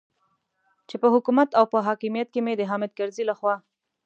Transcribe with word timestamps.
چې 0.87 0.95
په 1.01 1.07
حکومت 1.13 1.49
او 1.59 1.65
په 1.73 1.77
حاکمیت 1.87 2.27
کې 2.33 2.39
مې 2.45 2.53
د 2.57 2.61
حامد 2.69 2.91
کرزي 2.97 3.23
لخوا. 3.31 3.55